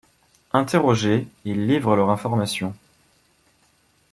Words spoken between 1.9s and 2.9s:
leur information.